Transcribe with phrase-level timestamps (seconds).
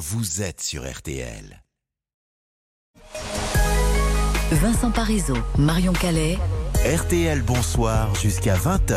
[0.00, 1.62] vous êtes sur RTL.
[4.50, 6.38] Vincent Parisot, Marion Calais.
[6.86, 8.96] RTL Bonsoir jusqu'à 20h.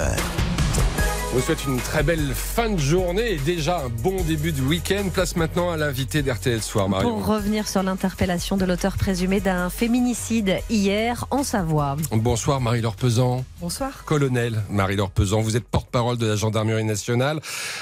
[1.34, 4.62] On vous souhaite une très belle fin de journée et déjà un bon début de
[4.62, 5.10] week-end.
[5.12, 7.10] Place maintenant à l'invité d'RTL Soir, Marion.
[7.10, 11.98] Pour revenir sur l'interpellation de l'auteur présumé d'un féminicide hier en Savoie.
[12.14, 13.44] Bonsoir Marie-Laure Pesant.
[13.60, 14.06] Bonsoir.
[14.06, 17.42] Colonel Marie-Laure Pesant, vous êtes porte-parole de la gendarmerie nationale.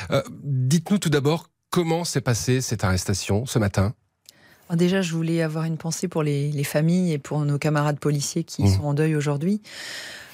[0.10, 3.94] Euh, Dites-nous tout d'abord comment s'est passée cette arrestation ce matin?
[4.74, 8.44] Déjà, je voulais avoir une pensée pour les, les familles et pour nos camarades policiers
[8.46, 8.76] qui Mmh.
[8.78, 9.62] sont en deuil aujourd'hui.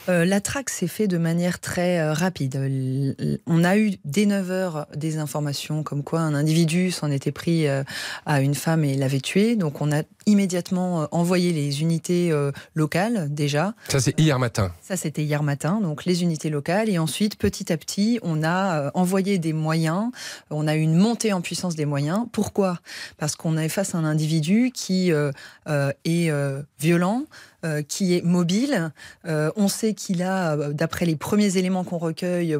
[0.09, 2.55] Euh, la traque s'est faite de manière très euh, rapide.
[2.55, 7.11] L- l- On a eu dès 9 heures des informations comme quoi un individu s'en
[7.11, 7.83] était pris euh,
[8.25, 9.55] à une femme et l'avait tuée.
[9.57, 13.73] Donc on a immédiatement euh, envoyé les unités euh, locales déjà.
[13.89, 14.71] Ça, c'est hier matin.
[14.81, 16.89] Ça, c'était hier matin, donc les unités locales.
[16.89, 20.11] Et ensuite, petit à petit, on a euh, envoyé des moyens.
[20.51, 22.25] On a eu une montée en puissance des moyens.
[22.31, 22.79] Pourquoi?
[23.17, 25.31] Parce qu'on est face à un individu qui euh,
[25.67, 27.23] euh, est euh, violent,
[27.65, 28.91] euh, qui est mobile.
[29.25, 32.55] Euh, on sait qu'il a, euh, d'après les premiers éléments qu'on recueille,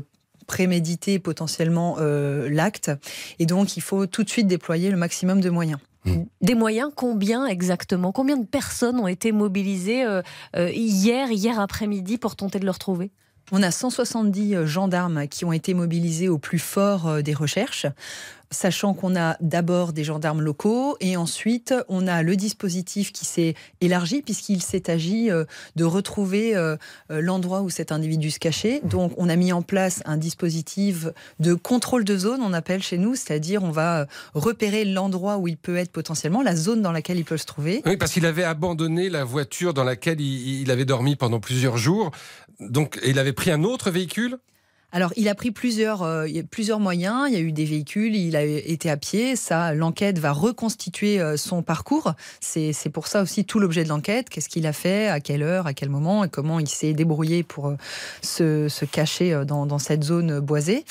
[0.47, 2.89] prémédité potentiellement euh, l'acte.
[3.37, 5.79] Et donc, il faut tout de suite déployer le maximum de moyens.
[6.41, 8.13] Des moyens, combien exactement?
[8.13, 10.05] Combien de personnes ont été mobilisées
[10.55, 13.11] hier, hier après-midi pour tenter de le retrouver?
[13.51, 17.87] On a 170 gendarmes qui ont été mobilisés au plus fort des recherches,
[18.51, 23.55] sachant qu'on a d'abord des gendarmes locaux et ensuite on a le dispositif qui s'est
[23.81, 25.45] élargi puisqu'il s'est agi euh,
[25.75, 26.77] de retrouver euh,
[27.11, 28.81] euh, l'endroit où cet individu se cachait.
[28.83, 31.07] Donc on a mis en place un dispositif
[31.39, 35.57] de contrôle de zone, on appelle chez nous, c'est-à-dire on va repérer l'endroit où il
[35.57, 37.81] peut être potentiellement, la zone dans laquelle il peut se trouver.
[37.85, 42.11] Oui, parce qu'il avait abandonné la voiture dans laquelle il, avait dormi pendant plusieurs jours.
[42.59, 44.37] Donc, il avait pris un autre véhicule?
[44.93, 47.25] Alors, il a pris plusieurs, euh, plusieurs moyens.
[47.27, 49.35] Il y a eu des véhicules, il a été à pied.
[49.35, 52.13] Ça, l'enquête va reconstituer euh, son parcours.
[52.39, 54.29] C'est c'est pour ça aussi tout l'objet de l'enquête.
[54.29, 57.43] Qu'est-ce qu'il a fait, à quelle heure, à quel moment, et comment il s'est débrouillé
[57.43, 57.77] pour euh,
[58.21, 60.85] se, se cacher dans, dans cette zone boisée.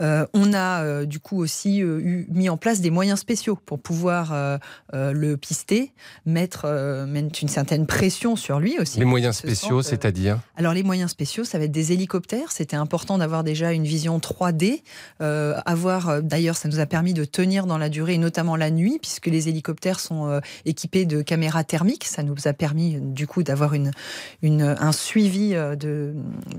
[0.00, 4.58] On a du coup aussi eu, mis en place des moyens spéciaux pour pouvoir
[4.92, 5.92] le pister,
[6.26, 6.66] mettre,
[7.06, 8.98] mettre une certaine pression sur lui aussi.
[8.98, 10.40] Les moyens spéciaux, c'est-à-dire?
[10.56, 12.50] Alors les moyens spéciaux, ça va être des hélicoptères.
[12.50, 14.82] C'était important d'avoir déjà une vision 3D.
[15.20, 18.70] Euh, avoir, euh, d'ailleurs, ça nous a permis de tenir dans la durée, notamment la
[18.70, 22.04] nuit, puisque les hélicoptères sont euh, équipés de caméras thermiques.
[22.04, 23.72] Ça nous a permis, du coup, d'avoir
[24.42, 26.12] un suivi euh,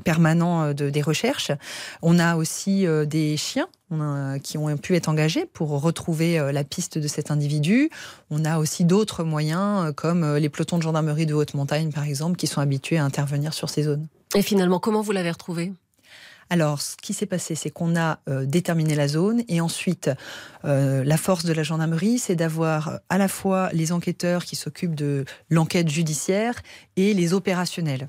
[0.04, 1.52] permanent euh, de, des recherches.
[2.02, 3.68] On a aussi euh, des chiens
[4.44, 7.90] qui ont pu être engagés pour retrouver euh, la piste de cet individu.
[8.30, 11.92] On a aussi d'autres moyens, euh, comme euh, les pelotons de gendarmerie de haute montagne,
[11.92, 14.08] par exemple, qui sont habitués à intervenir sur ces zones.
[14.36, 15.74] Et finalement, comment vous l'avez retrouvé?
[16.54, 20.12] Alors, ce qui s'est passé, c'est qu'on a euh, déterminé la zone et ensuite,
[20.66, 24.94] euh, la force de la gendarmerie, c'est d'avoir à la fois les enquêteurs qui s'occupent
[24.94, 26.62] de l'enquête judiciaire
[26.96, 28.08] et les opérationnels.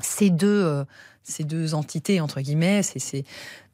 [0.00, 0.84] Ces deux, euh,
[1.22, 2.80] ces deux entités, entre guillemets,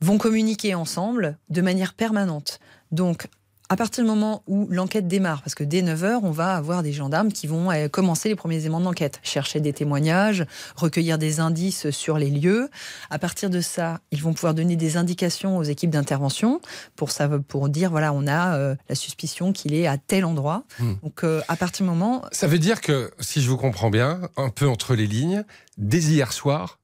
[0.03, 2.61] vont communiquer ensemble de manière permanente.
[2.93, 3.29] Donc,
[3.69, 6.93] à partir du moment où l'enquête démarre, parce que dès 9h, on va avoir des
[6.93, 10.47] gendarmes qui vont euh, commencer les premiers éléments de l'enquête, chercher des témoignages,
[10.77, 12.71] recueillir des indices sur les lieux.
[13.11, 16.61] À partir de ça, ils vont pouvoir donner des indications aux équipes d'intervention
[16.95, 20.65] pour, ça, pour dire, voilà, on a euh, la suspicion qu'il est à tel endroit.
[20.79, 20.95] Hmm.
[21.03, 22.25] Donc, euh, à partir du moment...
[22.31, 25.45] Ça veut dire que, si je vous comprends bien, un peu entre les lignes,
[25.77, 26.79] dès hier soir,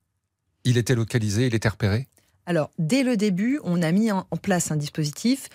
[0.64, 2.08] il était localisé, il était repéré?
[2.46, 5.48] Alors, dès le début, on a mis en place un dispositif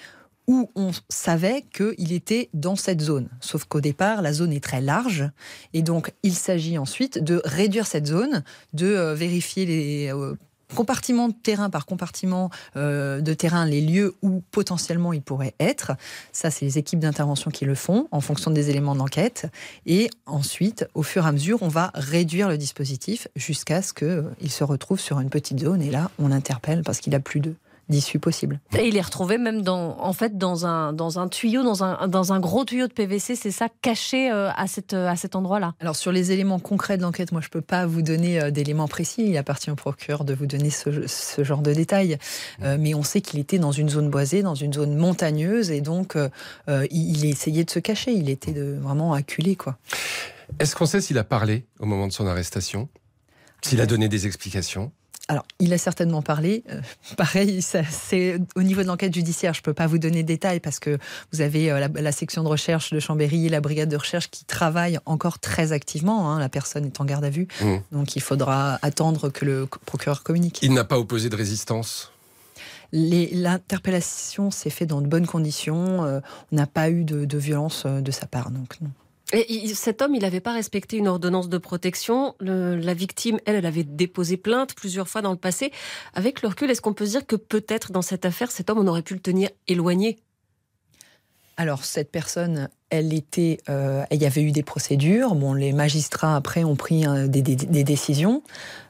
[0.48, 3.30] où on savait qu'il était dans cette zone.
[3.42, 5.30] Sauf qu'au départ, la zone est très large.
[5.74, 8.44] Et donc, il s'agit ensuite de réduire cette zone,
[8.74, 10.14] de euh, vérifier les...
[10.14, 10.36] euh,
[10.76, 15.94] compartiment de terrain par compartiment euh, de terrain les lieux où potentiellement il pourrait être.
[16.32, 19.48] Ça, c'est les équipes d'intervention qui le font en fonction des éléments d'enquête.
[19.86, 24.52] Et ensuite, au fur et à mesure, on va réduire le dispositif jusqu'à ce qu'il
[24.52, 25.82] se retrouve sur une petite zone.
[25.82, 27.56] Et là, on l'interpelle parce qu'il a plus de
[27.90, 28.60] d'issue possible.
[28.78, 32.08] Et il est retrouvé même dans, en fait, dans un, dans un tuyau, dans un,
[32.08, 35.74] dans un gros tuyau de PVC, c'est ça, caché euh, à, cette, à cet endroit-là.
[35.80, 38.88] Alors sur les éléments concrets de l'enquête, moi je peux pas vous donner euh, d'éléments
[38.88, 39.24] précis.
[39.28, 42.18] Il appartient au procureur de vous donner ce, ce genre de détails.
[42.64, 45.82] Euh, mais on sait qu'il était dans une zone boisée, dans une zone montagneuse, et
[45.82, 46.30] donc euh,
[46.70, 48.12] euh, il, il essayait de se cacher.
[48.12, 49.78] Il était de, vraiment acculé, quoi.
[50.60, 52.88] Est-ce qu'on sait s'il a parlé au moment de son arrestation?
[53.62, 54.92] S'il a donné des explications?
[55.30, 56.64] Alors, il a certainement parlé.
[56.72, 56.80] Euh,
[57.18, 60.80] pareil, c'est au niveau de l'enquête judiciaire, je peux pas vous donner de détails parce
[60.80, 60.98] que
[61.34, 64.30] vous avez euh, la, la section de recherche de Chambéry et la brigade de recherche
[64.30, 66.32] qui travaillent encore très activement.
[66.32, 66.40] hein.
[66.40, 67.76] La personne est en garde à vue, Mmh.
[67.92, 70.60] donc il faudra attendre que le procureur communique.
[70.62, 72.12] Il n'a pas opposé de résistance?
[72.94, 76.00] L'interpellation s'est faite dans de bonnes conditions.
[76.52, 78.50] on n'a pas eu de, de violence de sa part.
[78.52, 78.90] Donc, non.
[79.34, 82.36] Et cet homme, il n'avait pas respecté une ordonnance de protection.
[82.40, 85.72] la victime, elle, avait déposé plainte plusieurs fois dans le passé.
[86.14, 88.80] Avec le recul, est-ce qu'on peut se dire que peut-être dans cette affaire, cet homme,
[88.80, 90.18] on aurait pu le tenir éloigné?
[91.58, 95.34] Alors cette personne, elle était, euh, il y avait eu des procédures.
[95.34, 98.44] Bon, les magistrats après ont pris euh, des, décisions.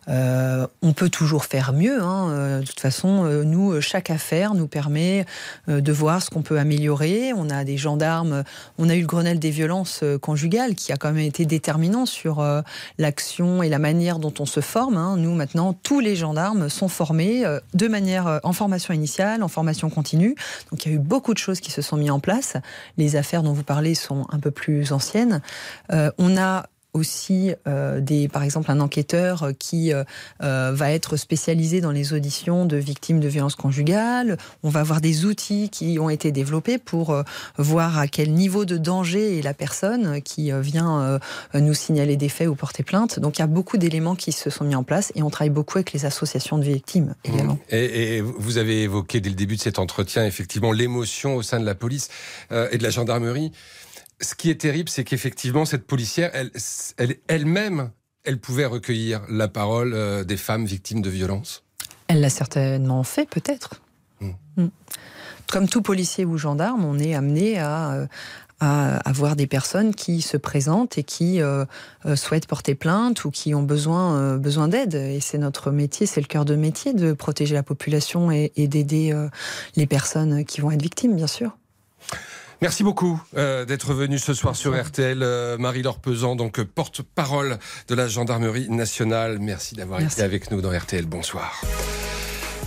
[0.09, 2.01] Euh, on peut toujours faire mieux.
[2.01, 2.29] Hein.
[2.29, 5.25] Euh, de toute façon, euh, nous, chaque affaire nous permet
[5.67, 7.33] de voir ce qu'on peut améliorer.
[7.33, 8.43] On a des gendarmes.
[8.77, 12.45] On a eu le Grenelle des violences conjugales qui a quand même été déterminant sur
[12.97, 14.97] l'action et la manière dont on se forme.
[14.97, 15.17] Hein.
[15.17, 17.43] Nous, maintenant, tous les gendarmes sont formés
[17.73, 20.35] de manière en formation initiale, en formation continue.
[20.71, 22.55] Donc, il y a eu beaucoup de choses qui se sont mises en place.
[22.97, 25.41] Les affaires dont vous parlez sont un peu plus anciennes.
[25.89, 26.65] on a
[26.97, 30.03] aussi euh, des, par exemple un enquêteur qui euh,
[30.43, 34.37] euh, va être spécialisé dans les auditions de victimes de violences conjugales.
[34.63, 37.23] On va avoir des outils qui ont été développés pour
[37.57, 41.19] voir à quel niveau de danger est la personne qui vient
[41.53, 43.19] nous signaler des faits ou porter plainte.
[43.19, 45.49] Donc il y a beaucoup d'éléments qui se sont mis en place et on travaille
[45.51, 47.59] beaucoup avec les associations de victimes également.
[47.69, 51.59] Et, et vous avez évoqué dès le début de cet entretien effectivement l'émotion au sein
[51.59, 52.09] de la police
[52.51, 53.51] et de la gendarmerie
[54.21, 56.51] ce qui est terrible, c'est qu'effectivement, cette policière, elle,
[57.27, 57.91] elle-même,
[58.23, 61.63] elle, pouvait recueillir la parole euh, des femmes victimes de violences.
[62.07, 63.81] Elle l'a certainement fait, peut-être.
[64.21, 64.31] Hmm.
[64.57, 64.69] Hmm.
[65.51, 68.07] Comme tout policier ou gendarme, on est amené à, euh,
[68.59, 71.65] à avoir des personnes qui se présentent et qui euh,
[72.15, 74.95] souhaitent porter plainte ou qui ont besoin, besoin d'aide.
[74.95, 79.15] Et c'est notre métier, c'est le cœur de métier de protéger la population et d'aider
[79.75, 81.55] les personnes qui vont être victimes, bien sûr.
[82.61, 87.59] Merci beaucoup euh, d'être venu ce soir sur RTL, euh, Marie-Laure Pesant, donc euh, porte-parole
[87.87, 89.37] de la gendarmerie nationale.
[89.39, 91.05] Merci d'avoir été avec nous dans RTL.
[91.05, 91.61] Bonsoir.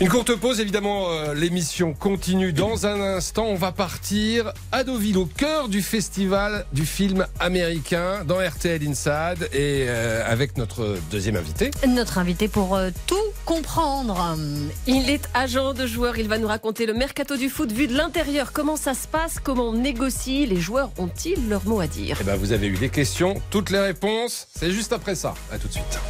[0.00, 3.44] Une courte pause, évidemment, euh, l'émission continue dans un instant.
[3.44, 9.50] On va partir à Deauville, au cœur du festival du film américain, dans RTL Inside,
[9.52, 11.70] et euh, avec notre deuxième invité.
[11.87, 14.38] Notre invité pour euh, tout comprendre.
[14.87, 17.94] Il est agent de joueur, il va nous raconter le mercato du foot vu de
[17.94, 18.53] l'intérieur.
[18.55, 22.17] Comment ça se passe, comment on négocie, les joueurs ont-ils leur mot à dire?
[22.23, 25.35] Eh ben, vous avez eu des questions, toutes les réponses, c'est juste après ça.
[25.53, 26.00] À tout de suite.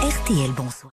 [0.00, 0.92] RTL, bonsoir.